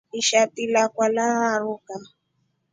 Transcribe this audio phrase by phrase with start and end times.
[0.19, 1.95] Ishati lakwa laranduka.